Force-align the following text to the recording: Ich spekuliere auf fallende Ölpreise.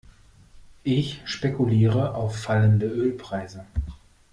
Ich 0.83 1.21
spekuliere 1.25 2.15
auf 2.15 2.35
fallende 2.35 2.87
Ölpreise. 2.87 3.65